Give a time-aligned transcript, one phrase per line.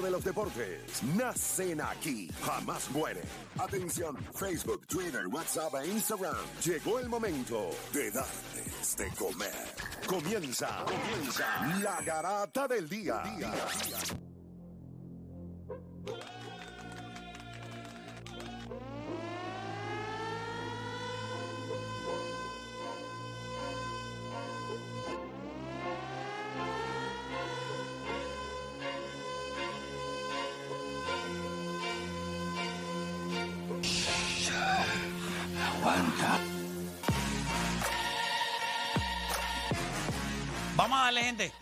[0.00, 3.24] de los deportes nacen aquí, jamás mueren.
[3.58, 6.36] Atención, Facebook, Twitter, WhatsApp e Instagram.
[6.64, 9.52] Llegó el momento de darles de comer.
[10.06, 13.22] Comienza, comienza la garata del día.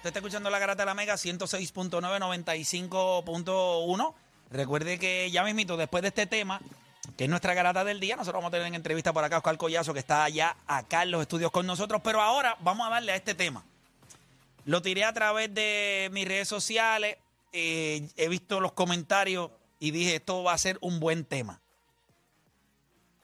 [0.05, 4.15] Usted está escuchando la garata de la Mega 106.9, 95.1.
[4.51, 6.61] Recuerde que ya mismito, después de este tema,
[7.17, 9.39] que es nuestra garata del día, nosotros vamos a tener en entrevista por acá a
[9.39, 12.03] Oscar Collazo, que está allá acá en los estudios con nosotros.
[12.05, 13.65] Pero ahora vamos a darle a este tema.
[14.67, 17.17] Lo tiré a través de mis redes sociales.
[17.53, 21.63] eh, he visto los comentarios y dije, esto va a ser un buen tema.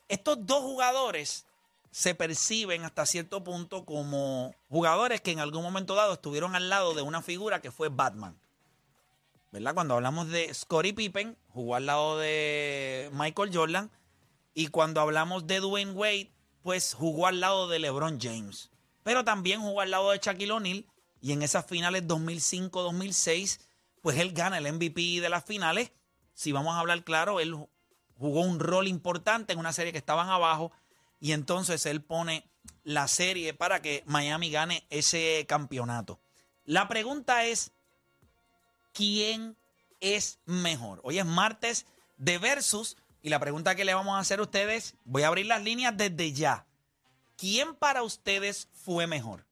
[0.08, 1.44] Estos dos jugadores
[1.90, 6.94] se perciben hasta cierto punto como jugadores que en algún momento dado estuvieron al lado
[6.94, 8.38] de una figura que fue Batman.
[9.50, 9.74] ¿Verdad?
[9.74, 13.90] Cuando hablamos de Scottie Pippen, jugó al lado de Michael Jordan.
[14.54, 16.30] Y cuando hablamos de Dwayne Wade,
[16.62, 18.70] pues jugó al lado de LeBron James.
[19.02, 20.86] Pero también jugó al lado de Shaquille O'Neal.
[21.20, 23.60] Y en esas finales 2005-2006,
[24.00, 25.90] pues él gana el MVP de las finales.
[26.32, 27.56] Si vamos a hablar claro, él
[28.16, 30.70] jugó un rol importante en una serie que estaban abajo
[31.20, 32.50] y entonces él pone
[32.82, 36.20] la serie para que Miami gane ese campeonato.
[36.64, 37.72] La pregunta es,
[38.92, 39.56] ¿quién
[40.00, 41.00] es mejor?
[41.04, 44.96] Hoy es martes de versus y la pregunta que le vamos a hacer a ustedes,
[45.04, 46.66] voy a abrir las líneas desde ya.
[47.36, 49.46] ¿Quién para ustedes fue mejor?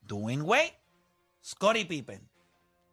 [0.00, 0.80] Dwayne Wade,
[1.44, 2.28] Scottie Pippen.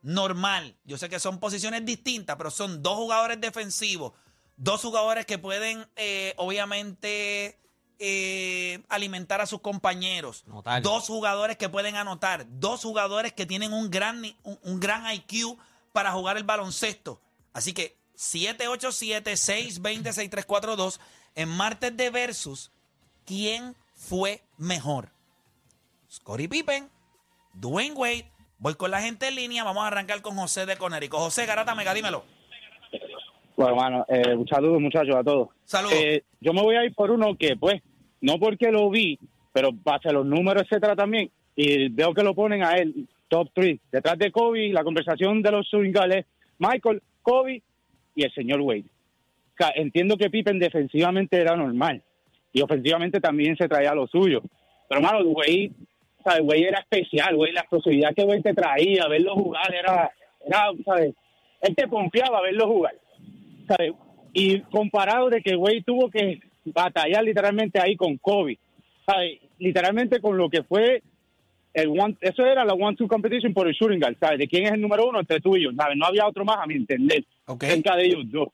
[0.01, 4.13] Normal, yo sé que son posiciones distintas, pero son dos jugadores defensivos,
[4.57, 7.57] dos jugadores que pueden, eh, obviamente,
[7.99, 10.43] eh, alimentar a sus compañeros.
[10.81, 12.45] Dos jugadores que pueden anotar.
[12.49, 15.57] Dos jugadores que tienen un gran, un, un gran IQ
[15.93, 17.21] para jugar el baloncesto.
[17.53, 20.99] Así que 787-620-6342
[21.35, 22.71] en martes de versus.
[23.25, 25.11] ¿Quién fue mejor?
[26.11, 26.89] Scottie Pippen,
[27.53, 28.31] Dwayne Wade.
[28.59, 29.63] Voy con la gente en línea.
[29.63, 31.19] Vamos a arrancar con José de Conérico.
[31.19, 32.25] José Garata Mega, dímelo.
[33.57, 35.49] Bueno, eh, un saludo, muchachos, a todos.
[35.65, 35.95] Saludos.
[35.95, 37.81] Eh, yo me voy a ir por uno que, pues,
[38.21, 39.17] no porque lo vi,
[39.51, 43.49] pero base a los números, etcétera, también, y veo que lo ponen a él, top
[43.55, 43.79] 3.
[43.91, 46.27] Detrás de Kobe, la conversación de los swingales,
[46.59, 47.63] Michael, Kobe
[48.13, 48.85] y el señor Wade.
[48.85, 52.03] O sea, entiendo que Pippen defensivamente era normal,
[52.53, 54.43] y ofensivamente también se traía lo suyo.
[54.87, 55.71] Pero, hermano, Wade,
[56.23, 56.41] ¿sabes?
[56.43, 60.11] Wade era especial, Wade, la explosividad que Wade te traía, verlo jugar, era,
[60.45, 61.15] era ¿sabes?
[61.61, 62.93] Él te confiaba verlo jugar.
[64.33, 68.59] Y comparado de que Wade tuvo que batallar literalmente ahí con Kobe,
[69.05, 69.39] ¿sabes?
[69.59, 71.01] Literalmente con lo que fue
[71.73, 74.39] el one, eso era la one-two competition por el shooting guard, ¿sabes?
[74.39, 75.95] De quién es el número uno entre tú y yo, ¿sabes?
[75.97, 77.63] No había otro más a mi entender, Ok.
[77.65, 78.49] cerca de ellos dos.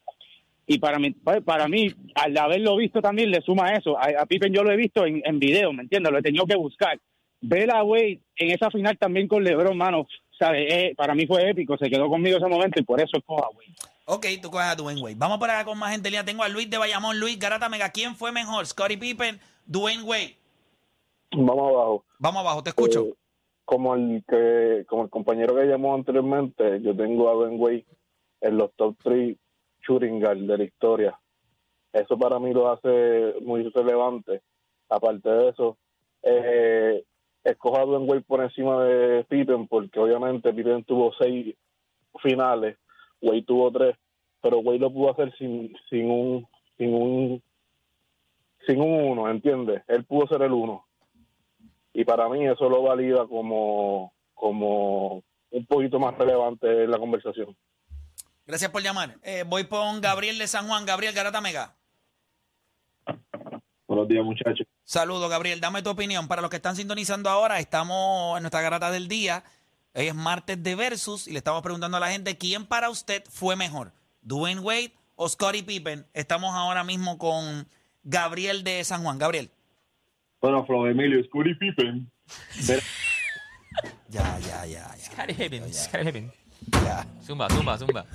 [0.67, 3.97] Y para mí, pues, para mí, al haberlo visto también le suma eso.
[3.97, 6.11] A, a Pippen yo lo he visto en, en video, ¿me entiendes?
[6.11, 6.97] Lo he tenido que buscar.
[7.41, 10.07] Ver a Wade en esa final también con LeBron, mano,
[10.39, 10.71] ¿sabes?
[10.73, 13.49] Eh, para mí fue épico, se quedó conmigo ese momento y por eso escojo a
[13.49, 13.73] Wade.
[14.05, 15.15] Ok, tú coges a Dwayne Wade.
[15.17, 16.11] Vamos por acá con más gente.
[16.25, 17.19] Tengo a Luis de Bayamón.
[17.19, 17.89] Luis Garata Mega.
[17.89, 18.65] ¿Quién fue mejor?
[18.65, 20.37] Scottie Pippen, Dwayne Wade.
[21.31, 22.05] Vamos abajo.
[22.19, 23.05] Vamos abajo, te escucho.
[23.05, 23.13] Eh,
[23.65, 27.85] como el que, como el compañero que llamó anteriormente, yo tengo a Ben Wade
[28.41, 29.37] en los top 3
[29.87, 31.19] shooting guard de la historia.
[31.93, 34.41] Eso para mí lo hace muy relevante.
[34.89, 35.77] Aparte de eso,
[36.23, 37.03] eh,
[37.43, 41.55] escojo a Ben Wade por encima de Pippen porque obviamente Pippen tuvo seis
[42.21, 42.77] finales,
[43.23, 43.95] Wade tuvo tres,
[44.41, 46.47] pero Wade lo pudo hacer sin, sin un,
[46.77, 47.43] sin un,
[48.67, 49.81] sin un uno, ¿entiendes?
[49.87, 50.85] Él pudo ser el uno
[51.93, 57.55] y para mí eso lo valida como, como un poquito más relevante en la conversación.
[58.45, 59.17] Gracias por llamar.
[59.23, 60.85] Eh, voy con Gabriel de San Juan.
[60.85, 61.75] Gabriel Garata Mega.
[63.87, 64.67] Buenos días, muchachos.
[64.83, 65.61] Saludos, Gabriel.
[65.61, 66.27] Dame tu opinión.
[66.27, 69.43] Para los que están sintonizando ahora, estamos en nuestra garata del día.
[69.95, 73.23] Hoy es martes de Versus y le estamos preguntando a la gente quién para usted
[73.29, 73.91] fue mejor,
[74.23, 76.03] Dwayne Wade o Scottie Pippen.
[76.15, 77.67] Estamos ahora mismo con
[78.03, 79.19] Gabriel de San Juan.
[79.19, 79.51] Gabriel.
[80.41, 82.09] Bueno, Flo Emilio, Scottie Pippen.
[84.07, 84.97] Ya, ya, ya, ya.
[84.97, 86.31] Scottie Pippen, Scottie Pippen.
[86.71, 87.05] ya.
[87.23, 88.05] Zumba, zumba, zumba.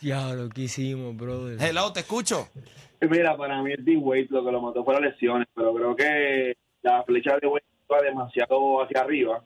[0.00, 1.60] Diablo, ¿qué hicimos, brother?
[1.60, 2.48] Hello, te escucho.
[3.00, 6.56] Mira, para mí el D-Wade lo que lo mató fue las lesiones, pero creo que
[6.82, 9.44] la flecha de Wade estaba demasiado hacia arriba.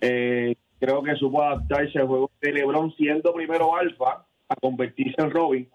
[0.00, 5.30] Eh, creo que supo adaptarse al juego de LeBron siendo primero alfa a convertirse en
[5.30, 5.68] Robin.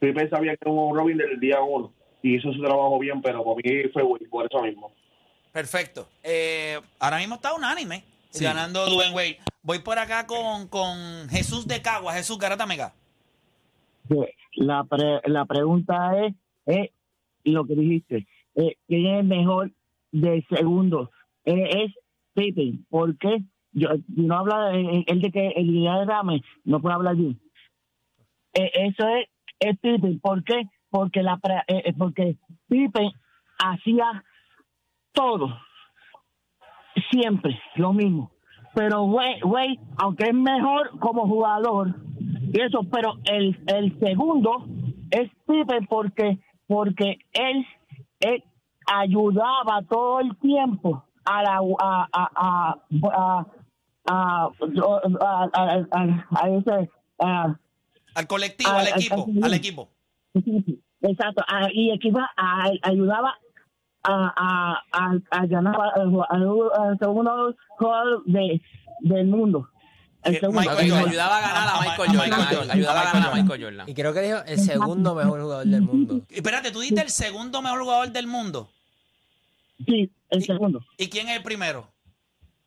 [0.00, 1.92] Pippen sabía que era un Robin desde el día uno
[2.22, 4.92] y hizo su trabajo bien, pero para mí fue Wade, por eso mismo.
[5.52, 6.08] Perfecto.
[6.24, 8.42] Eh, ahora mismo está unánime Sí.
[8.44, 9.38] ganando Dwayne Wade.
[9.62, 12.14] Voy por acá con, con Jesús de Cagua.
[12.14, 12.94] Jesús Garata Mega.
[14.56, 16.34] La, pre- la pregunta es,
[16.66, 16.90] es
[17.44, 19.70] lo que dijiste, eh, ¿quién es el mejor
[20.10, 21.10] de segundo?
[21.44, 21.92] Eh, es
[22.34, 23.42] Pippen, ¿por qué?
[23.72, 27.40] Yo, no habla de, el de que el día de Rame, no puede hablar bien.
[28.54, 29.28] Eh, eso es,
[29.60, 30.68] es Pippen, ¿por qué?
[30.90, 32.36] Porque, la, eh, eh, porque
[32.68, 33.10] Pippen
[33.58, 34.24] hacía
[35.12, 35.56] todo,
[37.10, 38.30] siempre lo mismo.
[38.74, 41.94] Pero Wade, aunque es mejor como jugador,
[42.52, 44.66] y eso, pero el, el segundo
[45.10, 47.66] es Pippen porque, porque él,
[48.20, 48.42] él
[48.86, 52.76] ayudaba todo el tiempo a la a a a
[53.12, 53.46] a,
[54.06, 54.48] a,
[56.48, 56.90] ese
[58.14, 59.90] Al colectivo, Ah, al equipo, al- equipo.
[61.02, 63.38] exacto a- y a, ayudaba
[64.04, 68.60] a a a, a ganar al, segundo jugador de
[69.00, 69.68] del mundo
[70.24, 72.70] el Michael ayudaba a ganar A- Michael Jordan.
[72.70, 73.88] Ayudaba a ganar a Michael Jordan.
[73.88, 76.20] Y creo que dijo el segundo mejor jugador del mundo.
[76.28, 78.70] Espérate, tú dijiste el segundo mejor jugador del mundo.
[79.84, 81.91] sí el segundo ¿Y quién es el primero?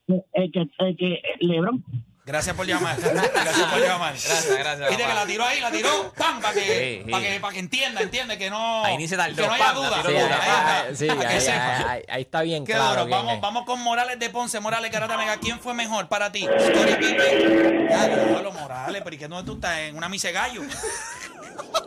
[0.07, 1.83] El que el que LeBron
[2.27, 2.97] Gracias por llamar.
[2.99, 4.13] Gracias por llamar.
[4.13, 6.41] Gracias, gracias, Viste que la tiró ahí, la tiró, ¡pam!
[6.41, 8.83] Para que, Sí, que, para que entienda, entiende que no.
[8.83, 10.01] Ahí ni se tardó, Que no haya duda.
[10.03, 10.39] Sí, dura.
[10.81, 11.91] ahí, está, para que ahí- sepa.
[11.91, 13.01] ahí- ahí está bien Qué claro.
[13.05, 13.15] duro.
[13.15, 13.41] Vamos, es.
[13.41, 14.59] vamos con Morales de Ponce.
[14.59, 15.37] Morales, Garata Mega.
[15.37, 16.47] ¿Quién fue mejor para ti?
[16.47, 17.89] Pippen.
[17.89, 19.77] Ya, diablo, Morales, pero ¿y qué dónde tú estás?
[19.81, 20.63] ¿En una mise gallo?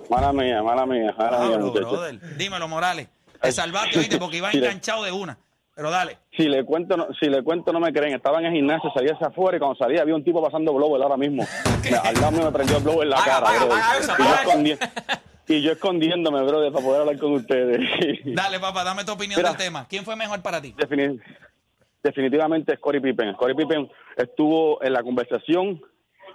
[0.09, 1.91] Mala mía, mala mía, mala mía, Pablo, muchachos.
[1.91, 2.37] brother.
[2.37, 3.09] Dímelo, Morales.
[3.43, 5.37] Te salvaste, oíste, porque iba enganchado de una.
[5.79, 6.19] Pero dale.
[6.37, 8.17] Si le cuento, no, si le cuento no me creen.
[8.17, 11.01] Estaba en el gimnasio, salía hacia afuera y cuando salía había un tipo pasando blower
[11.01, 11.45] ahora mismo.
[11.89, 13.47] Me- al lado mío me prendió el blower en la cara.
[15.47, 17.81] y, yo escondiéndome, brother, para poder hablar con ustedes.
[18.25, 19.51] Dale, papá, dame tu opinión Mira.
[19.51, 19.87] del tema.
[19.89, 20.75] ¿Quién fue mejor para ti?
[20.77, 21.21] Defini-
[22.03, 23.35] definitivamente Scottie Pippen.
[23.35, 25.81] Scottie Pippen estuvo en la conversación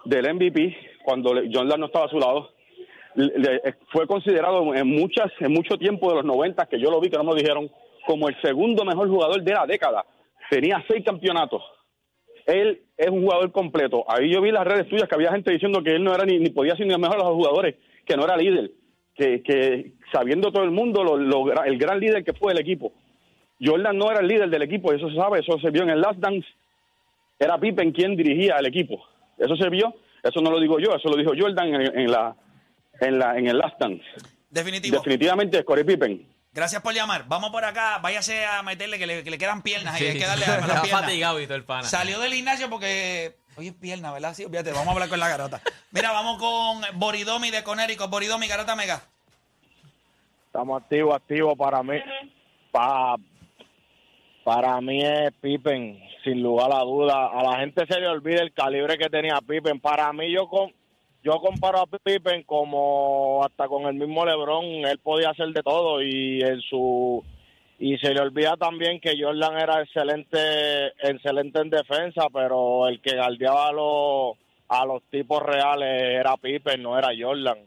[0.05, 0.73] del MVP
[1.03, 2.51] cuando John Lance no estaba a su lado.
[3.15, 7.01] Le- le- fue considerado en muchas en mucho tiempo de los 90 que yo lo
[7.01, 7.69] vi que no me lo dijeron
[8.05, 10.05] como el segundo mejor jugador de la década.
[10.49, 11.61] Tenía seis campeonatos.
[12.45, 14.03] Él es un jugador completo.
[14.07, 16.39] Ahí yo vi las redes tuyas que había gente diciendo que él no era ni,
[16.39, 18.71] ni podía ser ni el mejor de los jugadores, que no era líder,
[19.15, 22.91] que, que sabiendo todo el mundo lo- el gran líder que fue el equipo.
[23.61, 26.01] Jordan no era el líder del equipo, eso se sabe, eso se vio en el
[26.01, 26.47] Last Dance.
[27.39, 29.01] Era Pippen quien dirigía al equipo.
[29.37, 32.35] Eso se vio, eso no lo digo yo, eso lo dijo Jordan en, en la,
[32.99, 34.03] en, la, en el Last Dance.
[34.49, 34.97] Definitivo.
[34.97, 36.27] Definitivamente Scottie Pippen.
[36.53, 37.25] Gracias por llamar.
[37.27, 37.97] Vamos por acá.
[37.99, 39.95] Váyase a meterle que le, que le quedan piernas.
[39.95, 40.01] ahí.
[40.01, 41.01] Sí, Hay que darle a las piernas.
[41.01, 41.87] fatigado y todo el pana.
[41.87, 43.35] Salió del gimnasio porque.
[43.55, 44.33] Oye, es pierna, ¿verdad?
[44.33, 45.61] Sí, fíjate, vamos a hablar con la garota.
[45.91, 48.07] Mira, vamos con Boridomi de Conérico.
[48.07, 49.01] Boridomi, garota mega.
[50.47, 51.97] Estamos activos, activos para mí.
[52.71, 53.15] Pa,
[54.43, 57.27] para mí es Pippen, sin lugar a duda.
[57.27, 59.79] A la gente se le olvida el calibre que tenía Pippen.
[59.79, 60.71] Para mí yo con,
[61.23, 64.65] yo comparo a Pippen como hasta con el mismo LeBron.
[64.65, 67.23] Él podía hacer de todo y en su
[67.79, 73.15] y se le olvida también que Jordan era excelente, excelente en defensa, pero el que
[73.15, 74.37] guardiaba a los
[74.67, 77.57] a los tipos reales era Pippen, no era Jordan.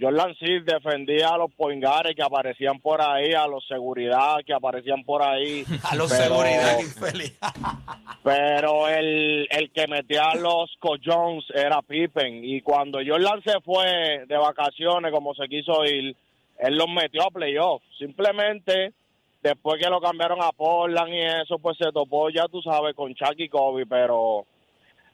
[0.00, 5.04] Jordan sí defendía a los poingares que aparecían por ahí, a los seguridad que aparecían
[5.04, 5.64] por ahí.
[5.84, 7.38] A los pero- seguridad, infeliz.
[8.24, 12.42] Pero el, el que metía a los Jones era Pippen.
[12.42, 16.16] Y cuando Jordan se fue de vacaciones, como se quiso ir,
[16.58, 17.82] él los metió a playoff.
[17.98, 18.94] Simplemente,
[19.42, 23.14] después que lo cambiaron a Portland y eso, pues se topó, ya tú sabes, con
[23.14, 23.84] Chuck y Kobe.
[23.84, 24.46] Pero,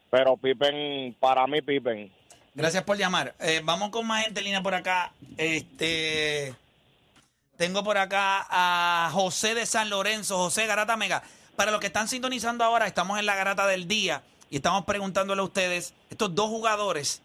[0.08, 2.12] pero Pippen, para mí, Pippen.
[2.54, 3.34] Gracias por llamar.
[3.40, 5.12] Eh, vamos con más gente en línea por acá.
[5.36, 6.54] Este.
[7.56, 11.22] Tengo por acá a José de San Lorenzo, José Garata Mega.
[11.56, 15.40] Para los que están sintonizando ahora, estamos en la garata del día y estamos preguntándole
[15.40, 17.22] a ustedes, estos dos jugadores,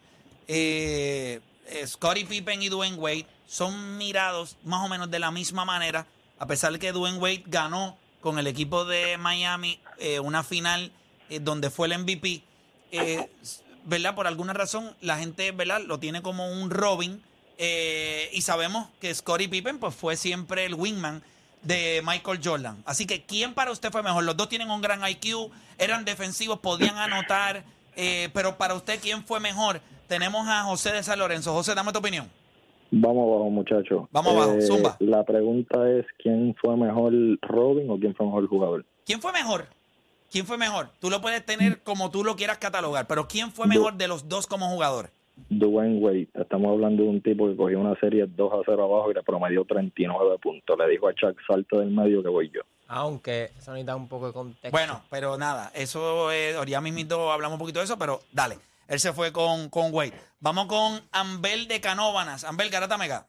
[0.47, 5.65] eh, eh, Scottie Pippen y Dwayne Wade, son mirados más o menos de la misma
[5.65, 6.05] manera,
[6.37, 10.91] a pesar de que Dwayne Wade ganó con el equipo de Miami eh, una final
[11.41, 12.43] donde fue el MVP.
[13.85, 14.15] ¿Verdad?
[14.15, 15.81] Por alguna razón la gente, ¿verdad?
[15.85, 17.21] Lo tiene como un Robin
[17.57, 21.21] eh, y sabemos que Scottie Pippen pues fue siempre el wingman
[21.63, 22.77] de Michael Jordan.
[22.85, 24.23] Así que, ¿quién para usted fue mejor?
[24.23, 27.63] Los dos tienen un gran IQ, eran defensivos, podían anotar,
[27.95, 29.81] eh, pero para usted, ¿quién fue mejor?
[30.07, 31.53] Tenemos a José de San Lorenzo.
[31.53, 32.29] José, dame tu opinión.
[32.91, 34.03] Vamos abajo, muchachos.
[34.03, 34.95] Eh, Vamos abajo, zumba.
[34.99, 38.85] La pregunta es, ¿quién fue mejor Robin o quién fue mejor jugador?
[39.05, 39.65] ¿Quién fue mejor?
[40.31, 40.89] ¿Quién fue mejor?
[40.99, 44.27] Tú lo puedes tener como tú lo quieras catalogar, pero ¿quién fue mejor de los
[44.27, 45.09] dos como jugador?
[45.49, 49.11] Dwayne Wade, estamos hablando de un tipo que cogió una serie 2 a 0 abajo
[49.11, 50.77] y le promedió 39 puntos.
[50.77, 52.61] Le dijo a Chuck, salto del medio que voy yo.
[52.87, 54.71] Aunque eso necesita un poco de contexto.
[54.71, 58.57] Bueno, pero nada, eso eh, ya mismito hablamos un poquito de eso, pero dale.
[58.87, 60.13] Él se fue con, con Wade.
[60.39, 62.43] Vamos con Ambel de Canóbanas.
[62.43, 63.27] Ambel Garata Mega.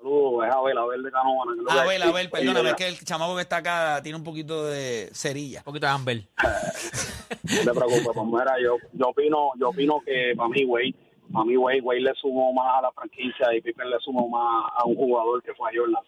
[0.00, 1.52] Saludos, es Abel, Abel de Canóvana.
[1.52, 2.02] que es lo que Abel.
[2.02, 5.58] Abel, perdóname, es que el chamaco que está acá tiene un poquito de cerilla.
[5.58, 6.28] Un poquito de Amber.
[7.30, 10.94] No te preocupes, pues mira, yo, yo opino, yo opino que para mí, Wade,
[11.32, 14.72] para mí, Wade, Wade le sumó más a la franquicia y Pippen le sumó más
[14.76, 16.02] a un jugador que fue a Jordan.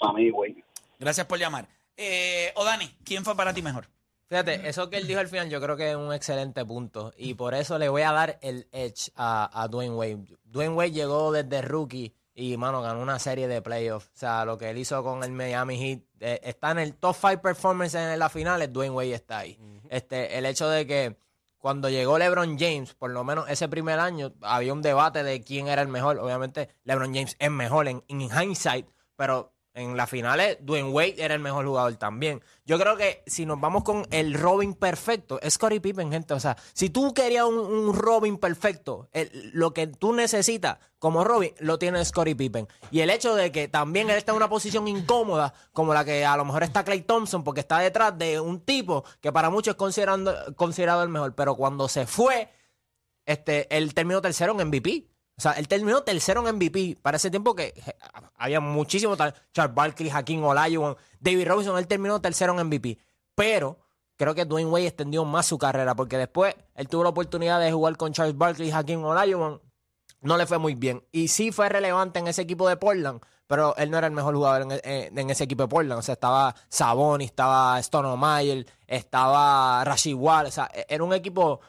[0.00, 0.64] Para mí, Wade.
[0.98, 1.66] Gracias por llamar.
[1.96, 3.88] Eh, Odani, ¿quién fue para ti mejor?
[4.28, 7.12] Fíjate, eso que él dijo al final yo creo que es un excelente punto.
[7.16, 10.38] Y por eso le voy a dar el edge a, a Dwayne Wade.
[10.44, 14.08] Dwayne Wade llegó desde rookie y, mano, ganó una serie de playoffs.
[14.08, 17.16] O sea, lo que él hizo con el Miami Heat eh, está en el top
[17.20, 18.72] 5 performance en las finales.
[18.72, 19.58] Dwayne Wade está ahí.
[19.88, 21.16] este, el hecho de que
[21.58, 25.68] cuando llegó LeBron James, por lo menos ese primer año, había un debate de quién
[25.68, 26.18] era el mejor.
[26.18, 28.86] Obviamente, LeBron James es mejor en, en hindsight,
[29.16, 32.40] pero en las finales, Dwayne Wade era el mejor jugador también.
[32.64, 36.32] Yo creo que si nos vamos con el Robin perfecto, es Scottie Pippen, gente.
[36.32, 39.08] O sea, si tú querías un, Robin perfecto,
[39.52, 42.68] lo que tú necesitas como Robin, lo tiene Scottie Pippen.
[42.92, 46.24] Y el hecho de que también él está en una posición incómoda, como la que
[46.24, 49.72] a lo mejor está Clay Thompson, porque está detrás de un tipo que para muchos
[49.72, 52.48] es considerando, considerado el mejor, pero cuando se fue,
[53.26, 55.13] este, él terminó tercero en MVP.
[55.36, 56.96] O sea, él terminó tercero en MVP.
[57.02, 57.74] Para ese tiempo que
[58.36, 59.40] había muchísimo talento.
[59.52, 62.98] Charles Barkley, Hakeem Olajuwon, David Robinson, él terminó tercero en MVP.
[63.34, 63.78] Pero
[64.16, 67.72] creo que Dwayne Wade extendió más su carrera porque después él tuvo la oportunidad de
[67.72, 69.60] jugar con Charles Barkley y Hakeem Olajuwon.
[70.20, 71.02] No le fue muy bien.
[71.12, 74.34] Y sí fue relevante en ese equipo de Portland, pero él no era el mejor
[74.34, 75.98] jugador en, ese equipo de Portland.
[75.98, 80.46] O sea, estaba Sabonis, estaba Stonemeyer, estaba Rashid Wall.
[80.46, 81.60] O sea, e- era un equipo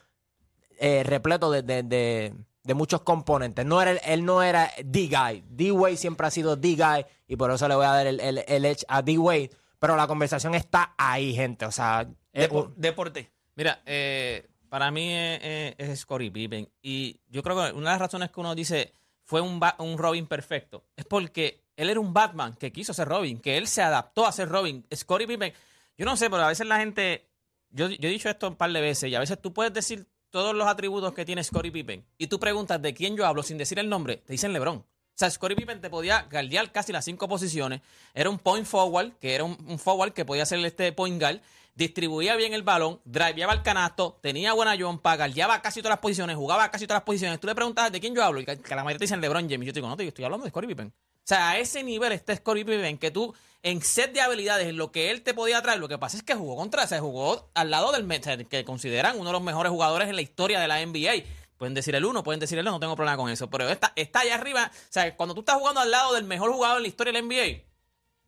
[0.78, 2.34] eh, repleto de-
[2.66, 3.66] de muchos componentes.
[3.66, 5.44] No era, él no era D-Guy.
[5.50, 8.66] D-Wade siempre ha sido D-Guy y por eso le voy a dar el, el, el
[8.66, 9.52] edge a D-Wade.
[9.80, 11.66] Pero la conversación está ahí, gente.
[11.66, 12.08] O sea,
[12.52, 13.32] un- deporte.
[13.56, 16.68] Mira, eh, para mí es, es, es Pippen.
[16.82, 18.92] Y yo creo que una de las razones que uno dice
[19.24, 23.40] fue un, un Robin perfecto es porque él era un Batman que quiso ser Robin,
[23.40, 24.86] que él se adaptó a ser Robin.
[24.94, 25.54] Scottie Pippen,
[25.98, 27.28] yo no sé, pero a veces la gente.
[27.70, 30.08] Yo, yo he dicho esto un par de veces y a veces tú puedes decir
[30.36, 33.58] todos los atributos que tiene Scottie Pippen y tú preguntas de quién yo hablo sin
[33.58, 34.80] decir el nombre, te dicen LeBron.
[34.80, 37.80] O sea, Scottie Pippen te podía guardiar casi las cinco posiciones.
[38.14, 41.40] Era un point forward, que era un, forward que podía ser este point guard.
[41.74, 46.36] Distribuía bien el balón, driveaba el canasto, tenía buena jumpa, guardiaba casi todas las posiciones,
[46.36, 47.40] jugaba casi todas las posiciones.
[47.40, 49.68] Tú le preguntas de quién yo hablo y que, la mayoría te dicen LeBron James.
[49.68, 50.92] Yo te digo, no, te estoy hablando de Scottie Pippen.
[51.26, 54.78] O sea, a ese nivel está Scottie Pippen que tú, en set de habilidades, en
[54.78, 57.50] lo que él te podía traer, lo que pasa es que jugó contra, se jugó
[57.56, 60.86] al lado del que consideran uno de los mejores jugadores en la historia de la
[60.86, 61.24] NBA.
[61.58, 63.50] Pueden decir el uno, pueden decir el dos, no tengo problema con eso.
[63.50, 64.72] Pero está, está allá arriba.
[64.72, 67.20] O sea, cuando tú estás jugando al lado del mejor jugador en la historia de
[67.20, 67.64] la NBA,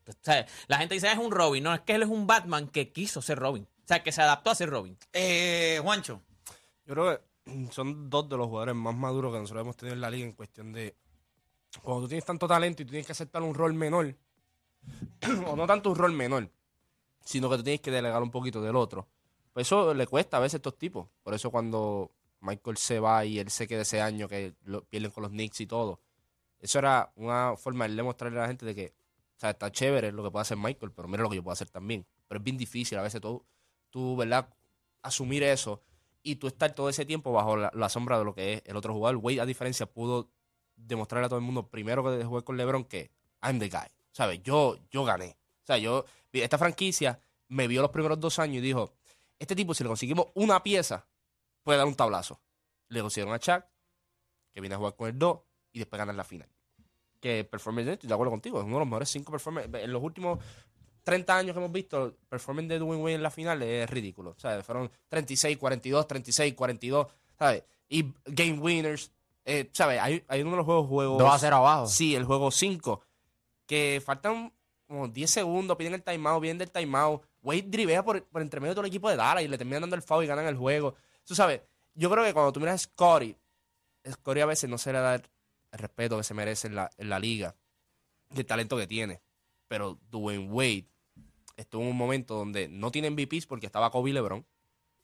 [0.09, 1.63] o sea, la gente dice "Ah, es un Robin.
[1.63, 3.63] No, es que él es un Batman que quiso ser Robin.
[3.63, 4.97] O sea, que se adaptó a ser Robin.
[5.13, 6.23] Eh, Juancho.
[6.87, 10.01] Yo creo que son dos de los jugadores más maduros que nosotros hemos tenido en
[10.01, 10.95] la liga en cuestión de
[11.81, 14.15] cuando tú tienes tanto talento y tú tienes que aceptar un rol menor,
[15.47, 16.49] o no tanto un rol menor,
[17.23, 19.07] sino que tú tienes que delegar un poquito del otro.
[19.53, 21.07] Pues eso le cuesta a veces a estos tipos.
[21.23, 24.53] Por eso cuando Michael se va y él se queda ese año que
[24.89, 25.99] pierden con los Knicks y todo,
[26.59, 28.93] eso era una forma de demostrarle a la gente de que,
[29.35, 31.53] o sea, está chévere lo que puede hacer Michael, pero mira lo que yo puedo
[31.53, 32.05] hacer también.
[32.27, 33.43] Pero es bien difícil a veces tú,
[33.89, 34.47] tú ¿verdad?
[35.01, 35.81] Asumir eso
[36.23, 38.75] y tú estar todo ese tiempo bajo la, la sombra de lo que es el
[38.75, 39.17] otro jugador.
[39.17, 40.29] Wade, a diferencia, pudo
[40.77, 43.87] demostrarle a todo el mundo, primero que jugué con LeBron, que I'm the guy.
[44.11, 44.41] ¿Sabes?
[44.43, 45.37] Yo, yo gané.
[45.63, 47.19] O sea, yo, esta franquicia
[47.49, 48.93] me vio los primeros dos años y dijo,
[49.39, 51.05] este tipo, si le conseguimos una pieza,
[51.63, 52.41] puede dar un tablazo.
[52.89, 53.65] Le consiguieron a Chuck,
[54.53, 55.39] que viene a jugar con el 2
[55.73, 56.49] y después ganar la final.
[57.19, 59.83] Que performance, estoy de acuerdo contigo, es uno de los mejores cinco performances.
[59.83, 60.39] En los últimos
[61.03, 64.35] 30 años que hemos visto, performance de Dwayne Wade en la final es ridículo.
[64.37, 64.65] ¿sabes?
[64.65, 67.07] Fueron 36, 42, 36, 42,
[67.37, 67.63] ¿sabes?
[67.89, 69.11] Y game winners,
[69.47, 69.99] eh, ¿sabes?
[70.01, 71.87] Hay, hay uno de los juegos, juegos 2 a 0 abajo.
[71.87, 73.01] Sí, el juego 5.
[73.65, 74.53] Que faltan
[74.87, 77.23] como 10 segundos, piden el timeout, vienen del timeout.
[77.41, 79.81] Wade drivea por, por entre medio de todo el equipo de Dallas y le terminan
[79.81, 80.95] dando el foul y ganan el juego.
[81.25, 81.61] Tú sabes,
[81.93, 83.37] yo creo que cuando tú miras a Scottie,
[84.09, 85.23] Scottie a veces no se le da el
[85.71, 87.55] respeto que se merece en la, en la liga
[88.33, 89.21] y el talento que tiene.
[89.67, 90.87] Pero Dwayne Wade
[91.57, 94.45] estuvo en un momento donde no tiene MVPs porque estaba Kobe LeBron,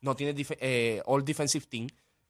[0.02, 1.88] no tiene dif- eh, All Defensive Team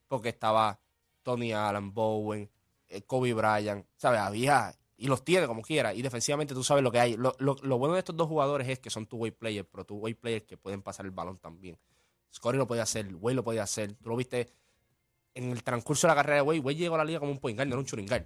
[0.07, 0.79] porque estaba
[1.23, 2.49] Tony Allen, Bowen,
[2.89, 4.19] eh, Kobe Bryant, ¿sabes?
[4.19, 5.93] Había Y los tiene como quiera.
[5.93, 7.17] Y defensivamente tú sabes lo que hay.
[7.17, 10.13] Lo, lo- lo bueno de estos dos jugadores es que son two-way players, pero two-way
[10.13, 11.77] players que pueden pasar el balón también.
[12.33, 13.93] Scotty lo podía hacer, Wade lo podía hacer.
[13.95, 14.49] Tú lo viste
[15.33, 16.59] en el transcurso de la carrera de Wade.
[16.59, 18.25] Wade llegó a la liga como un point guard, no era un shooting guard.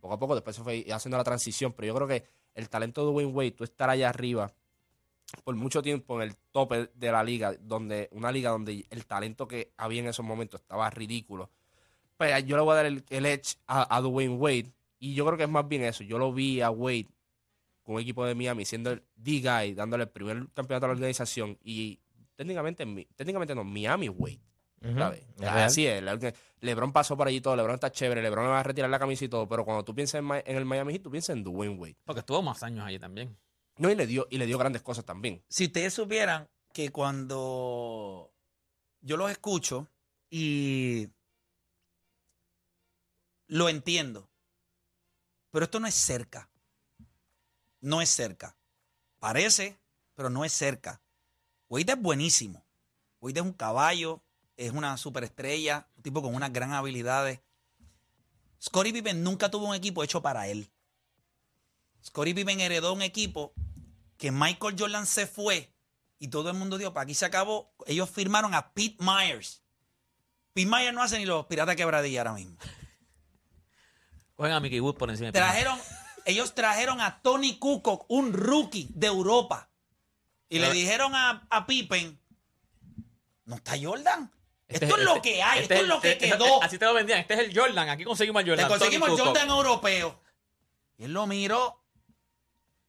[0.00, 1.72] Poco a poco después se fue haciendo la transición.
[1.72, 4.52] Pero yo creo que el talento de Wayne Wade, tú estar allá arriba
[5.42, 9.48] por mucho tiempo en el tope de la liga, donde una liga donde el talento
[9.48, 11.50] que había en esos momentos estaba ridículo.
[12.16, 14.72] Pues yo le voy a dar el, el edge a, a Dwayne Wade.
[14.98, 16.02] Y yo creo que es más bien eso.
[16.04, 17.08] Yo lo vi a Wade
[17.82, 21.58] con un equipo de Miami siendo el D-Guy, dándole el primer campeonato a la organización.
[21.62, 21.98] Y
[22.36, 24.40] técnicamente, técnicamente no, Miami Wade.
[24.96, 25.20] ¿sabes?
[25.36, 25.58] es real.
[25.58, 26.02] Así es.
[26.02, 27.56] Le- LeBron pasó por allí todo.
[27.56, 28.22] LeBron está chévere.
[28.22, 29.48] LeBron le va a retirar la camisa y todo.
[29.48, 31.96] Pero cuando tú piensas en, en el Miami Heat, tú piensas en Dwayne Wade.
[32.04, 33.36] Porque estuvo más años allí también.
[33.78, 35.42] No, y le dio, y le dio grandes cosas también.
[35.48, 38.30] Si ustedes supieran que cuando
[39.00, 39.88] yo los escucho
[40.30, 41.08] y
[43.54, 44.28] lo entiendo,
[45.52, 46.50] pero esto no es cerca.
[47.80, 48.56] No es cerca.
[49.20, 49.78] Parece,
[50.16, 51.00] pero no es cerca.
[51.68, 52.66] Wade es buenísimo.
[53.20, 54.24] Wade es un caballo,
[54.56, 57.42] es una superestrella, un tipo con unas gran habilidades.
[58.60, 60.68] Scottie Pippen nunca tuvo un equipo hecho para él.
[62.04, 63.54] Scottie Pippen heredó un equipo
[64.16, 65.72] que Michael Jordan se fue
[66.18, 67.72] y todo el mundo dio, para aquí se acabó.
[67.86, 69.62] Ellos firmaron a Pete Myers.
[70.54, 72.56] Pete Myers no hace ni los piratas quebradilla ahora mismo.
[74.36, 75.32] Cogen a Mickey Wood por encima de.
[75.32, 75.78] Trajeron,
[76.24, 79.70] ellos trajeron a Tony Kukoc, un rookie de Europa.
[80.48, 82.18] Y le dijeron a, a Pippen,
[83.44, 84.30] no está Jordan.
[84.68, 86.62] Este- esto es lo este- que hay, este esto es lo que este- quedó.
[86.62, 87.18] Así te lo vendían.
[87.20, 87.88] Este es el Jordan.
[87.88, 88.64] Aquí conseguimos el Jordan.
[88.64, 89.36] Le conseguimos el Tony Kukoc.
[89.40, 90.20] Jordan europeo.
[90.98, 91.82] Y él lo miró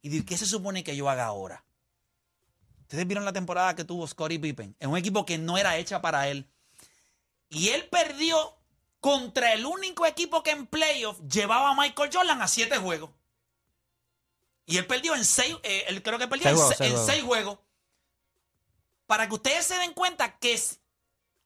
[0.00, 1.64] y dijo, ¿qué se supone que yo haga ahora?
[2.82, 6.00] Ustedes vieron la temporada que tuvo Scottie Pippen en un equipo que no era hecha
[6.00, 6.48] para él.
[7.48, 8.55] Y él perdió
[9.06, 13.10] contra el único equipo que en playoff llevaba a Michael Jordan a siete juegos.
[14.66, 16.96] Y él perdió en seis, eh, él creo que perdió Seis en, juegos, seis en
[16.96, 17.06] juegos.
[17.12, 17.58] seis juegos.
[19.06, 20.80] Para que ustedes se den cuenta que es-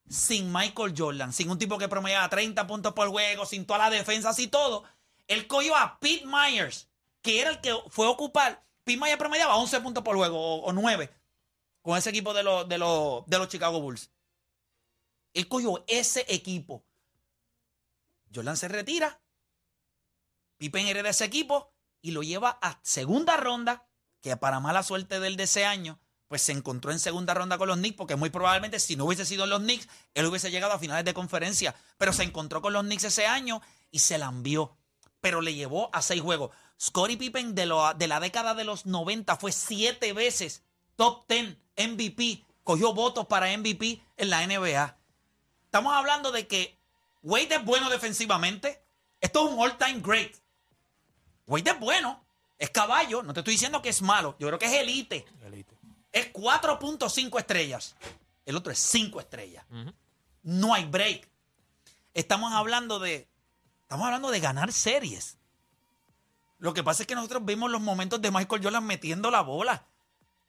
[0.09, 3.91] sin Michael Jordan, sin un tipo que promediaba 30 puntos por juego, sin todas las
[3.91, 4.85] defensas y todo,
[5.29, 6.89] él cogió a Pete Myers,
[7.21, 8.65] que era el que fue a ocupar.
[8.85, 11.11] Pete Myers promediaba 11 puntos por juego o, o 9
[11.83, 14.09] con ese equipo de los, de, los, de los Chicago Bulls.
[15.35, 16.83] Él cogió ese equipo.
[18.35, 19.21] Jordan se retira.
[20.59, 23.87] Pippen hereda ese equipo y lo lleva a segunda ronda,
[24.21, 27.69] que para mala suerte del de ese año, pues se encontró en segunda ronda con
[27.69, 30.79] los Knicks, porque muy probablemente si no hubiese sido los Knicks, él hubiese llegado a
[30.79, 31.75] finales de conferencia.
[31.99, 34.77] Pero se encontró con los Knicks ese año y se la envió.
[35.21, 36.55] Pero le llevó a seis juegos.
[36.81, 40.63] Scottie Pippen de, lo- de la década de los 90 fue siete veces
[40.97, 42.45] top 10 MVP.
[42.63, 44.99] Cogió votos para MVP en la NBA.
[45.65, 46.80] Estamos hablando de que
[47.23, 48.83] Wade es bueno defensivamente.
[49.21, 50.33] Esto es un all-time great.
[51.47, 52.23] Wade es bueno.
[52.59, 53.23] Es caballo.
[53.23, 54.37] No te estoy diciendo que es malo.
[54.39, 55.27] Yo creo que es elite.
[55.43, 55.77] Elite.
[56.13, 57.97] Es 4.5 estrellas.
[58.45, 59.65] El otro es 5 estrellas.
[60.43, 61.29] No hay break.
[62.15, 63.29] Estamos hablando de.
[63.83, 65.39] Estamos hablando de ganar series.
[66.59, 69.87] Lo que pasa es que nosotros vimos los momentos de Michael Jordan metiendo la bola.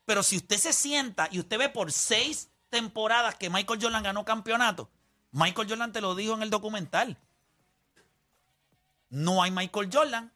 [0.05, 4.25] Pero si usted se sienta y usted ve por seis temporadas que Michael Jordan ganó
[4.25, 4.89] campeonato,
[5.32, 7.17] Michael Jordan te lo dijo en el documental.
[9.10, 10.32] No hay Michael Jordan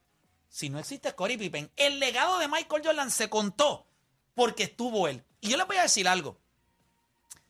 [0.49, 1.71] si no existe Scottie Pippen.
[1.75, 3.87] El legado de Michael Jordan se contó
[4.33, 5.23] porque estuvo él.
[5.41, 6.37] Y yo les voy a decir algo.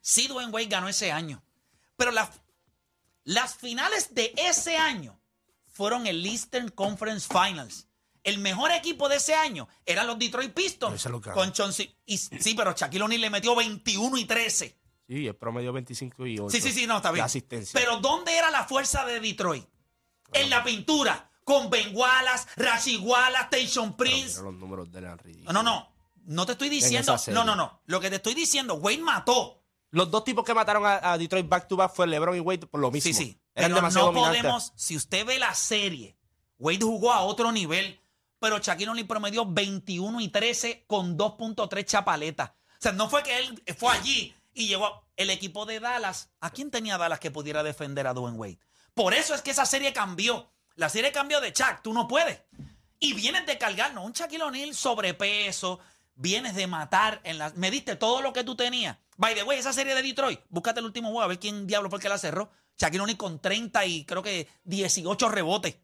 [0.02, 1.44] Sí, Dwayne Wade ganó ese año.
[1.98, 2.30] Pero las,
[3.24, 5.20] las finales de ese año
[5.68, 7.88] fueron el Eastern Conference Finals.
[8.24, 10.94] El mejor equipo de ese año eran los Detroit Pistons.
[11.36, 14.76] Con Chauncey- y Sí, pero Shaquille O'Neal le metió 21 y 13.
[15.08, 16.50] Sí, el promedio 25 y 8.
[16.50, 17.22] Sí, sí, sí, no, está bien.
[17.24, 17.80] De asistencia.
[17.80, 19.66] Pero ¿dónde era la fuerza de Detroit?
[20.34, 21.30] En la pintura.
[21.44, 23.50] Con Ben Wallace, Rashid Wallace,
[23.96, 24.42] Prince.
[24.42, 25.02] los números de.
[25.02, 25.96] No, no, no.
[26.26, 27.16] No te estoy diciendo.
[27.28, 27.82] No, no, no.
[27.86, 29.62] Lo que te estoy diciendo, Wade mató.
[29.92, 32.66] Los dos tipos que mataron a, a Detroit back to back fue LeBron y Wade
[32.66, 33.08] por lo mismo.
[33.08, 33.40] Sí, sí.
[33.54, 34.42] Eran Pero demasiado no dominantes.
[34.42, 34.74] podemos.
[34.76, 36.18] Si usted ve la serie,
[36.58, 38.02] Wade jugó a otro nivel.
[38.40, 42.50] Pero Shaquille O'Neal promedió 21 y 13 con 2.3 chapaletas.
[42.50, 46.30] O sea, no fue que él fue allí y llegó el equipo de Dallas.
[46.40, 48.60] ¿A quién tenía Dallas que pudiera defender a Dwayne Wade?
[48.96, 50.50] Por eso es que esa serie cambió.
[50.76, 51.84] La serie cambió de Shaq.
[51.84, 52.42] Tú no puedes.
[53.00, 55.80] Y vienes de cargar, no, un Shaquille O'Neal sobrepeso.
[56.16, 57.20] Vienes de matar.
[57.26, 58.98] En la, me diste todo lo que tú tenías.
[59.18, 61.90] By the way, esa serie de Detroit, búscate el último juego a ver quién diablo
[61.90, 62.50] fue el que la cerró.
[62.78, 65.76] Shaquille O'Neal con 30 y creo que 18 rebotes.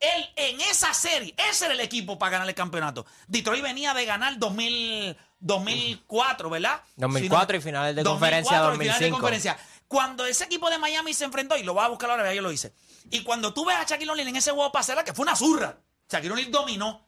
[0.00, 3.06] Él en esa serie, ese era el equipo para ganar el campeonato.
[3.28, 6.80] Detroit venía de ganar 2000, 2004, ¿verdad?
[6.96, 9.20] 2004 y finales de conferencia 2004 y finales de 2005.
[9.20, 9.56] conferencia.
[9.88, 12.42] Cuando ese equipo de Miami se enfrentó, y lo voy a buscar ahora, ya yo
[12.42, 12.72] lo hice.
[13.10, 15.76] Y cuando tú ves a Shaquille O'Neal en ese juego pasela, que fue una zurra.
[16.10, 17.06] Shaquille O'Neal dominó.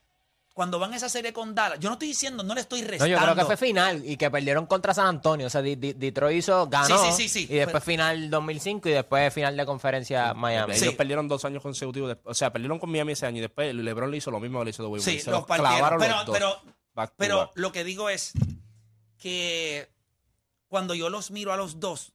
[0.52, 2.86] Cuando van a esa serie con Dallas, yo no estoy diciendo, no le estoy No,
[2.88, 3.16] restando.
[3.16, 5.48] yo creo que fue final y que perdieron contra San Antonio.
[5.48, 6.96] O sea, Detroit hizo, ganó.
[6.96, 7.52] Sí, sí, sí, sí.
[7.52, 10.74] Y después Pero- final 2005 y después final de conferencia Miami.
[10.76, 12.10] Ellos perdieron dos años consecutivos.
[12.10, 14.60] después- O sea, perdieron con Miami ese año y después LeBron le hizo lo mismo
[14.60, 15.20] que le hizo Dwayne Sí, Wade.
[15.24, 15.76] Se los los partieron.
[15.76, 16.34] clavaron Pero, los dos.
[16.36, 16.62] pero,
[16.94, 17.52] Back pero back.
[17.56, 18.32] lo que digo es
[19.18, 19.90] que
[20.68, 22.12] cuando yo los miro a los dos,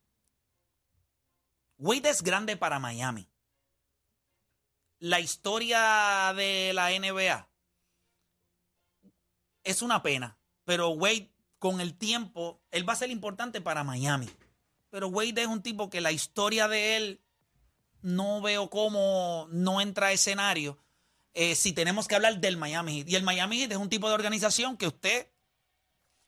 [1.78, 3.28] Wade es grande para Miami.
[5.00, 7.48] La historia de la NBA
[9.63, 14.30] es una pena, pero Wade con el tiempo, él va a ser importante para Miami.
[14.89, 17.22] Pero Wade es un tipo que la historia de él
[18.02, 20.78] no veo cómo no entra a escenario
[21.34, 23.10] eh, si tenemos que hablar del Miami Heat.
[23.10, 25.28] Y el Miami Heat es un tipo de organización que usted,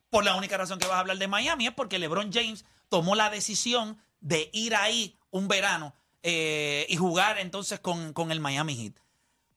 [0.09, 3.15] por la única razón que vas a hablar de Miami es porque LeBron James tomó
[3.15, 8.75] la decisión de ir ahí un verano eh, y jugar entonces con, con el Miami
[8.75, 8.93] Heat.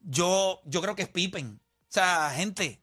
[0.01, 1.61] Yo, yo creo que es Pippen.
[1.83, 2.83] O sea, gente,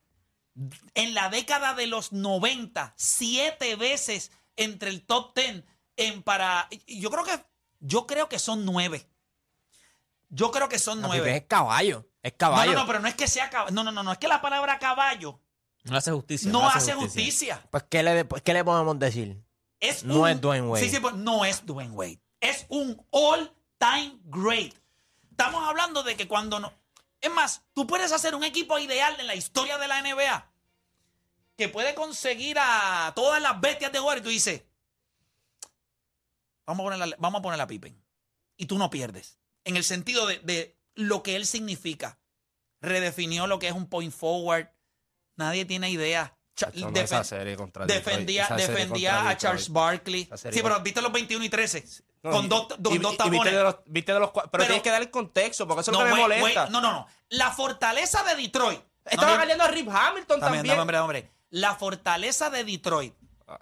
[0.93, 5.63] en la década de los 90, siete veces entre el top 10
[5.97, 6.67] en para.
[6.87, 7.45] Yo creo que,
[7.79, 9.07] yo creo que son nueve.
[10.29, 11.35] Yo creo que son nueve.
[11.35, 12.07] Es caballo.
[12.23, 12.73] Es No, caballo.
[12.73, 13.71] no, no, pero no es que sea caballo.
[13.73, 15.39] No, no, no, no es que la palabra caballo
[15.83, 16.51] No hace justicia.
[16.51, 17.65] no hace justicia.
[17.71, 19.43] Pues, ¿qué le, pues, ¿qué le podemos decir?
[19.79, 20.83] Es No un- es Dwayne Wade.
[20.83, 22.21] Sí, sí, pues no es Dwayne Wade.
[22.39, 24.73] Es un all-time great.
[25.31, 26.71] Estamos hablando de que cuando no.
[27.19, 30.47] Es más, tú puedes hacer un equipo ideal en la historia de la NBA
[31.57, 34.63] que puede conseguir a todas las bestias de jugar y tú dices,
[36.65, 37.99] vamos a poner vamos a, poner a Pippen.
[38.57, 39.39] Y tú no pierdes.
[39.63, 42.17] En el sentido de, de lo que él significa.
[42.81, 44.67] Redefinió lo que es un point forward.
[45.35, 46.35] Nadie tiene idea.
[46.75, 49.69] No, defen- serie defendía a Charles.
[49.69, 50.29] Barkley.
[50.35, 51.83] Sí, pero viste los 21 y 13.
[52.23, 53.41] No, con y- dos, y- dos tapones.
[53.41, 55.81] viste de los, viste de los cua- pero, Pero- tienes que dar el contexto, porque
[55.81, 56.43] eso es no, lo que me molesta.
[56.63, 57.07] wait, no, no, no.
[57.29, 58.79] La fortaleza de Detroit.
[59.05, 60.79] Estaba ganando a Rip Hamilton También, también.
[60.79, 61.31] hombre, hombre.
[61.49, 63.15] La fortaleza de Detroit
[63.47, 63.59] Ah,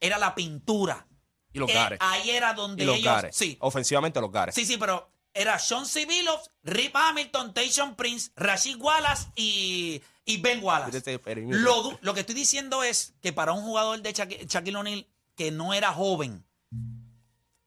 [0.00, 1.06] era la pintura.
[1.52, 1.98] Y los Eh, gares.
[2.00, 3.12] ahí era donde Y los ellos.
[3.12, 3.36] gares.
[3.36, 4.54] Sí, Ofensivamente los gares.
[4.54, 10.62] sí, sí, pero era Sean Civilos, Rip Hamilton, Tayshaun Prince, Rashid Wallace y, y Ben
[10.62, 10.96] Wallace.
[10.98, 11.20] Este.
[11.64, 15.50] Lo, lo que estoy diciendo es que para un jugador de Shaqu- Shaquille O'Neal que
[15.50, 16.44] no era joven,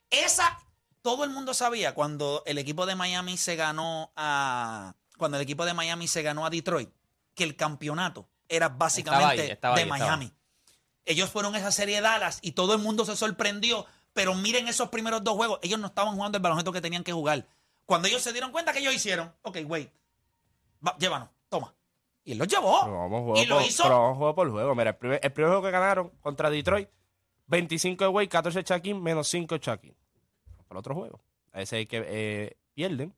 [0.10, 0.58] esa,
[1.01, 5.65] todo el mundo sabía cuando el equipo de Miami se ganó a, cuando el equipo
[5.65, 6.89] de Miami se ganó a Detroit,
[7.36, 9.89] que el campeonato era básicamente Estaba ahí, estaba de ahí.
[9.89, 10.34] Miami.
[11.06, 14.89] Ellos fueron esa serie de Dallas y todo el mundo se sorprendió, pero miren esos
[14.89, 17.45] primeros dos juegos, ellos no estaban jugando el baloncesto que tenían que jugar.
[17.88, 19.89] Cuando ellos se dieron cuenta que ellos hicieron, ok, wait,
[20.86, 21.73] va, llévanos, toma.
[22.26, 22.82] Y él los llevó.
[22.84, 23.84] Pero vamos juego y lo por, hizo.
[23.84, 24.76] pero vamos juego por juego.
[24.76, 26.89] Mira, el primer, el primer juego que ganaron contra Detroit,
[27.45, 29.95] 25 de Wade, 14 de Shaquille, menos 5 de Shaquille.
[30.50, 31.21] Vamos para el otro juego.
[31.54, 33.15] A ese que eh, pierden.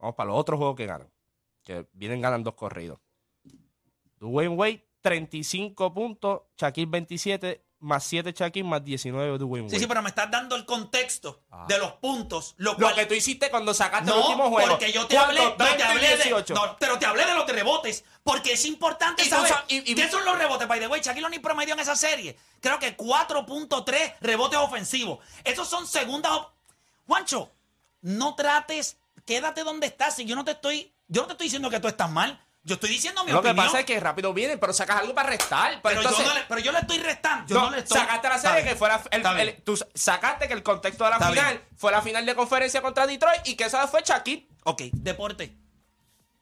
[0.00, 1.08] Vamos para los otros juegos que ganan.
[1.62, 2.98] Que vienen ganando dos corridos.
[4.18, 6.42] Dwayne Wade, 35 puntos.
[6.56, 7.64] Shaquille, 27.
[7.82, 9.70] Más 7 Shaquille, más 19 de Dwayne Wade.
[9.74, 12.54] Sí, sí, pero me estás dando el contexto de los puntos.
[12.58, 14.68] Lo, Lo que tú hiciste cuando sacaste el no, último juego.
[14.70, 16.52] porque yo te hablé, no, te 20 y hablé de, 18.
[16.54, 19.94] no, pero te hablé de los rebotes, porque es importante Y saber sa- y- y-
[19.94, 20.68] qué son los rebotes.
[20.68, 25.18] By the way, Shaquille O'Neal promedió en esa serie, creo que 4.3 rebotes ofensivos.
[25.44, 26.32] Esos son segundas.
[26.32, 26.52] op-
[27.06, 27.50] Juancho,
[28.02, 30.16] no trates, quédate donde estás.
[30.16, 32.40] Si yo no te estoy, yo no te estoy diciendo que tú estás mal.
[32.62, 35.30] Yo estoy diciendo mi Lo que pasa es que rápido vienen, pero sacas algo para
[35.30, 35.70] restar.
[35.70, 37.46] Pero, pero, entonces, yo no le, pero yo le estoy restando.
[37.48, 37.98] Yo no, no, le estoy.
[37.98, 39.38] sacaste la serie que fuera el, bien.
[39.40, 41.68] el- tú sacaste que el contexto de la Está final bien.
[41.76, 44.46] fue la final de conferencia contra Detroit y que esa fue Shaquille.
[44.64, 45.56] Ok, deporte.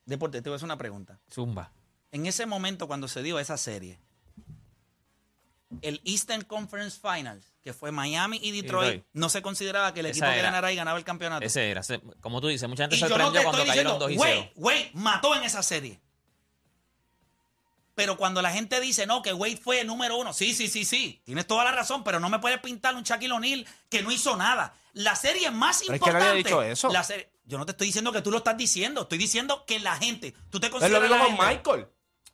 [0.07, 1.21] Deporte, te voy a hacer una pregunta.
[1.33, 1.71] Zumba.
[2.11, 4.01] En ese momento, cuando se dio esa serie,
[5.83, 9.07] el Eastern Conference Finals, que fue Miami y Detroit, Detroit.
[9.13, 11.45] no se consideraba que el equipo que ganara ahí ganaba el campeonato.
[11.45, 11.83] Ese era.
[11.83, 14.19] se- Como tú dices, mucha gente y no sorprendió cuando estoy cayeron diciendo, 2 y
[14.19, 14.53] 0.
[14.57, 16.01] Wade, Wade mató en esa serie.
[17.99, 20.85] Pero cuando la gente dice, no, que Wade fue el número uno, sí, sí, sí,
[20.85, 24.13] sí, tienes toda la razón, pero no me puedes pintar un Shaquille O'Neal que no
[24.13, 24.73] hizo nada.
[24.93, 26.29] La serie más Pero es que importante.
[26.29, 26.89] ha dicho eso.
[26.91, 29.81] la serie- yo no te estoy diciendo que tú lo estás diciendo, estoy diciendo que
[29.81, 31.89] la gente, tú te Es lo consideras mismo con Michael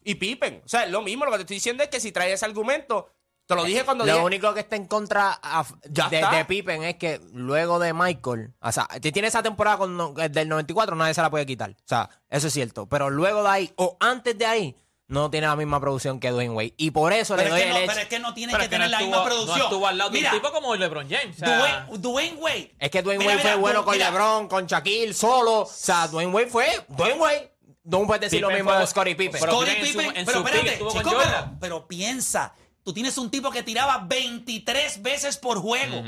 [0.05, 0.61] y Pippen.
[0.67, 1.25] O sea, es lo mismo.
[1.25, 3.11] Lo que te estoy diciendo es que si traes ese argumento,
[3.47, 4.25] te lo dije cuando Lo dije.
[4.25, 6.31] único que está en contra a- de, está.
[6.31, 10.13] de Pippen es que luego de Michael, o sea, si tiene esa temporada con, no-
[10.13, 11.71] del 94, nadie se la puede quitar.
[11.71, 12.87] O sea, eso es cierto.
[12.87, 14.77] Pero luego de ahí, o antes de ahí,
[15.15, 16.75] no tiene la misma producción que Dwayne Wade.
[16.77, 18.53] Y por eso Pero le es, doy que no, el pero es que no tiene
[18.53, 19.59] Pero que es que tener no la estuvo, misma producción.
[19.59, 21.37] no estuvo al lado Mira, de un tipo como LeBron James.
[21.37, 22.75] o sea, Dwayne, Dwayne Wade.
[22.79, 25.61] Es que Dwayne Mira, Wade fue mira, bueno con mira, LeBron, con Shaquille, solo.
[25.63, 27.51] O sea, Dwayne Wade fue Dwayne Wade.
[27.85, 29.41] No puedes decir lo mismo fue- de Scottie Pippen.
[29.41, 33.17] Pero Scottie Pippen en su- Pippen, en pero espérate, chico, pero, pero piensa, tú tienes
[33.19, 36.03] un tipo que tiraba 23 veces por juego.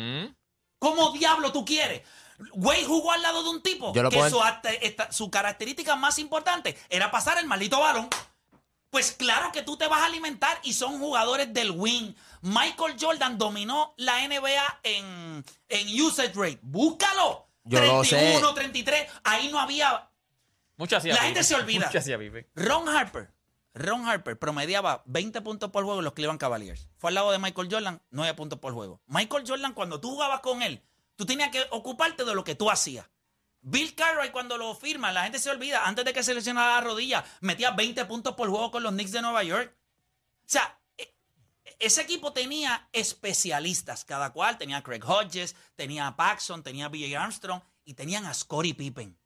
[0.79, 2.03] ¿Cómo diablo tú quieres?
[2.53, 4.41] Wade jugó al lado de un tipo Yo lo que su,
[4.83, 8.09] esta- su característica más importante era pasar el maldito balón.
[8.91, 12.17] Pues claro que tú te vas a alimentar y son jugadores del win.
[12.43, 16.59] Michael Jordan dominó la NBA en, en usage rate.
[16.63, 17.49] Búscalo.
[17.65, 18.17] Yo lo sé.
[18.17, 19.11] 31, 33.
[19.25, 20.09] Ahí no había.
[20.77, 21.87] Mucho hacía La gente se olvida.
[22.55, 23.33] Ron Harper.
[23.75, 26.89] Ron Harper promediaba 20 puntos por juego en los Cleveland Cavaliers.
[26.97, 29.03] Fue al lado de Michael Jordan, 9 puntos por juego.
[29.07, 30.83] Michael Jordan, cuando tú jugabas con él,
[31.17, 33.07] tú tenías que ocuparte de lo que tú hacías.
[33.69, 36.81] Bill Cartwright, cuando lo firma, la gente se olvida, antes de que se lesionara la
[36.83, 39.75] rodilla, metía 20 puntos por juego con los Knicks de Nueva York.
[39.77, 41.13] O sea, e-
[41.81, 44.57] ese equipo tenía especialistas, cada cual.
[44.57, 47.21] Tenía a Craig Hodges, tenía a Paxson, tenía a B.J.
[47.21, 49.19] Armstrong y tenían a Scottie Pippen.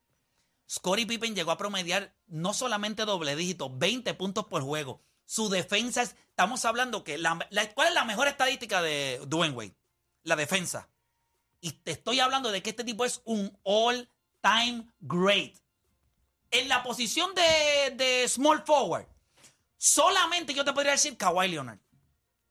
[0.68, 5.02] Scottie Pippen llegó a promediar no solamente doble dígito, 20 puntos por juego.
[5.26, 7.38] Su defensa, es- estamos hablando que la,
[7.74, 9.76] ¿cuál es la mejor estadística de Dwayne?
[10.22, 10.88] La defensa.
[11.60, 13.54] Y te estoy hablando de que este tipo es un
[14.42, 15.54] all-time great.
[16.50, 19.06] En la posición de, de small forward,
[19.76, 21.78] solamente yo te podría decir Kawhi Leonard.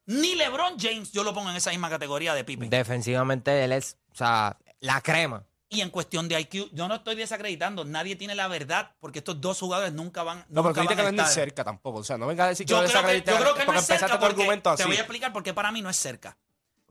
[0.05, 2.69] Ni LeBron James yo lo pongo en esa misma categoría de Pippen.
[2.69, 5.45] Defensivamente él es, o sea, la crema.
[5.71, 9.39] Y en cuestión de IQ, yo no estoy desacreditando, nadie tiene la verdad, porque estos
[9.39, 11.99] dos jugadores nunca van, No, nunca porque que a no es ni cerca tampoco.
[11.99, 13.65] O sea, no venga a decir que Yo lo creo que, yo creo que no
[13.67, 14.89] porque es cerca porque argumento te así.
[14.89, 16.35] voy a explicar por qué para mí no es cerca.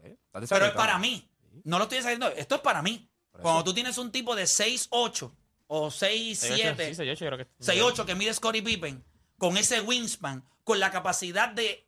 [0.00, 1.28] Estás Pero es para mí.
[1.64, 2.36] No lo estoy desacreditando.
[2.36, 3.07] Esto es para mí.
[3.42, 5.30] Cuando tú tienes un tipo de 6'8
[5.68, 6.46] o 6'7, Sí,
[7.02, 7.46] 6'8 yo creo que.
[7.60, 9.04] 6'8 que mide Scottie Pippen,
[9.36, 11.86] con ese wingspan, con la capacidad de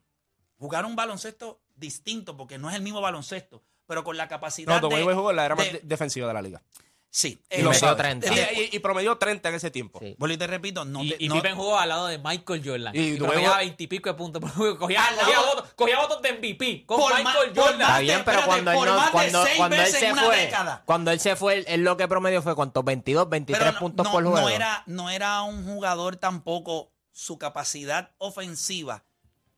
[0.58, 4.88] jugar un baloncesto distinto, porque no es el mismo baloncesto, pero con la capacidad No,
[4.88, 5.14] Dwayne de...
[5.14, 6.62] Jugó en la era más de- de- defensiva de la liga.
[7.12, 7.42] Sí.
[7.50, 8.02] Y eh, lo metió sabe.
[8.02, 8.32] 30.
[8.32, 8.38] Y,
[8.72, 9.98] y- y promedió 30 en ese tiempo.
[10.00, 10.14] Sí.
[10.16, 12.62] Vuelvo y te repito, no Y, te- y no- Pippen jugó al lado de Michael
[12.64, 12.92] Jordan.
[12.94, 14.78] Y promediaba 20 y pico de puntos por juego.
[14.78, 17.78] Cogía, Al cogía, votos, cogía votos de MVP con Por Michael Jordan.
[17.78, 19.82] más Está de- bien, pero cuando él, por no, más de cuando, seis cuando él
[19.82, 20.82] veces se en una fue, década.
[20.86, 23.78] cuando él se fue, él, él lo que promedió fue cuánto, 22, 23 Pero no,
[23.80, 24.40] puntos no- por juego.
[24.40, 29.02] no era, no era un jugador tampoco, su capacidad ofensiva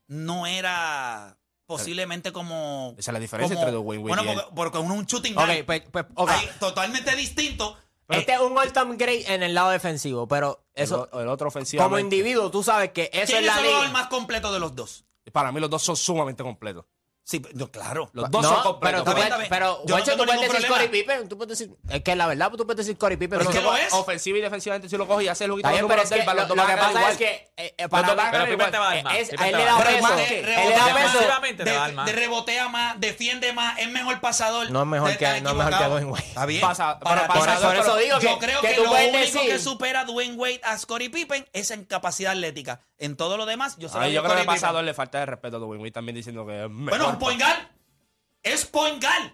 [0.09, 1.37] no era
[1.67, 2.95] posiblemente como...
[2.99, 4.41] Esa es la diferencia como- entre Dwayne Wade Bueno, y él.
[4.43, 5.65] porque, porque uno es un shooting Ok, guard.
[5.67, 6.31] pues, pues, ok.
[6.31, 7.77] Ahí, totalmente distinto.
[8.09, 11.49] Este Eh, es un all-time great en el lado defensivo, pero eso, el, el otro
[11.49, 11.83] ofensivo.
[11.83, 14.61] como individuo, tú sabes que eso ¿Quién es es la el jugador más completo de
[14.61, 15.05] los dos?
[15.33, 16.85] Para mí los dos son sumamente completos.
[17.25, 18.11] Sí, yo, claro.
[18.15, 20.67] Los dos No, son pero tú puedes, pero, Yo no tengo tú puedes decir.
[20.67, 23.39] Scottie Pippen, tú puedes decir, es que la verdad, tú puedes decir Scottie Pippen.
[23.39, 23.93] Pero es no que lo sé- es.
[23.93, 26.43] Ofensiva y defensivamente si lo coges y haces que los números es del que balón,
[26.49, 28.91] lo, dos lo que pasa es que eh, eh, Los para Pero Pippen te va
[28.91, 29.17] a dar más.
[29.19, 30.03] es- Pippen él le da peso.
[30.03, 30.21] más.
[30.21, 31.65] Él le rebotea da más, peso.
[31.65, 32.13] De- más.
[32.13, 34.71] rebotea más, defiende más, es mejor pasador.
[34.73, 35.85] No es mejor que- no es que.
[35.85, 36.25] Dwayne Wade.
[36.27, 36.61] Está bien.
[36.61, 40.61] Por eso digo yo que- creo que que, lo único que supera a Dwayne Wade
[40.65, 42.81] a Scottie Pippen es en capacidad atlética.
[42.99, 45.57] En todo lo demás, yo Ay, doy yo creo que pasador le falta de respeto
[45.57, 46.99] a Dwayne Wade también diciendo que es mejor.
[47.01, 47.69] Bueno, un.
[48.43, 49.33] Es point guard.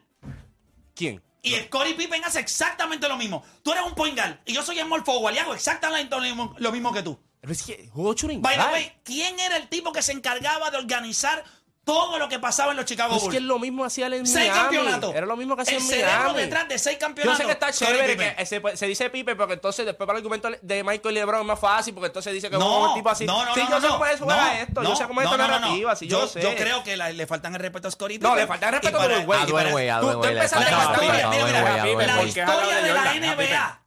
[0.95, 1.23] ¿Quién?
[1.43, 3.45] Y Scottie Pippen hace exactamente lo mismo.
[3.63, 6.55] Tú eres un point guard y yo soy small forward y hago exactamente lo mismo,
[6.59, 7.19] lo mismo que tú.
[7.41, 10.77] Pero es que jugó By the way, ¿quién era el tipo que se encargaba de
[10.77, 11.45] organizar
[11.89, 13.31] todo lo que pasaba en los Chicago Es Bulls?
[13.33, 14.77] que es lo mismo hacía en seis Miami.
[14.77, 15.15] campeonatos.
[15.15, 16.41] Era lo mismo que hacía el en cerebro Miami.
[16.43, 17.39] detrás de seis Yo campeonatos.
[17.39, 20.51] sé que está chévere, que se, se dice Pipe, porque entonces después para el argumento
[20.61, 23.09] de Michael y LeBron es más fácil, porque entonces dice que No, es un tipo
[23.09, 23.25] así.
[23.25, 23.93] no, no, sí, no, yo no, sé no.
[23.95, 25.61] cómo es jugar No, esto, no, yo sé cómo es no, esta no, no, no.
[25.67, 26.43] narrativa, sí, yo, yo, sé.
[26.43, 28.97] yo creo que la- le faltan el respeto a Scottie No, le falta el respeto
[28.99, 29.41] a para- Dwayne Wade.
[29.41, 32.93] A y Dwayne para- Wade, a Tú- empezaste La historia, mira, mira, la historia de
[32.93, 33.83] la NBA.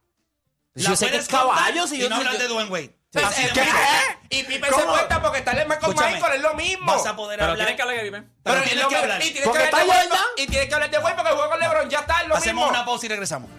[0.74, 2.96] Yo sé que es caballo, si y yo no hablar de Dwayne Wade.
[3.12, 3.60] Pues, Así de ¿qué?
[3.60, 4.16] fácil.
[4.30, 6.86] Y Pipe se cuenta porque está el con Escúchame, Michael, es lo mismo.
[6.86, 7.66] Vas a poder Pero hablar.
[7.66, 8.22] tienes que hablar de Pippen.
[8.42, 9.22] Pero Pero tienes que hablar.
[9.22, 10.18] Y tienes que hablar de Jordan.
[10.38, 12.64] y tienes que hablar de Wade porque juega con LeBron, ya está, es lo Hacemos
[12.64, 12.70] mismo.
[12.70, 13.50] una pausa y regresamos.